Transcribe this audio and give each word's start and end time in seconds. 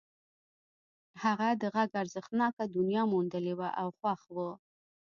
هغه 1.23 1.49
د 1.61 1.63
غږ 1.75 1.89
ارزښتناکه 2.01 2.63
دنيا 2.75 3.03
موندلې 3.13 3.53
وه 3.59 3.69
او 3.81 3.87
خوښ 3.97 4.21
و. 4.35 4.37